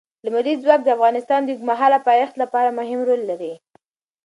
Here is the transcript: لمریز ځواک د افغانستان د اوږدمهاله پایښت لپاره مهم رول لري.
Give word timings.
لمریز 0.25 0.59
ځواک 0.65 0.81
د 0.83 0.89
افغانستان 0.97 1.41
د 1.43 1.49
اوږدمهاله 1.51 1.99
پایښت 2.07 2.35
لپاره 2.43 2.75
مهم 2.79 2.99
رول 3.07 3.21
لري. 3.29 3.53